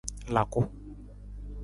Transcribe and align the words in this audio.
Laku. 0.33 0.61